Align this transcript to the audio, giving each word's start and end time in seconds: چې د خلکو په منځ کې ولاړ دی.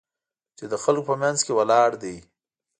چې 0.57 0.65
د 0.71 0.73
خلکو 0.83 1.07
په 1.09 1.15
منځ 1.21 1.39
کې 1.45 1.51
ولاړ 1.57 1.89
دی. 2.03 2.17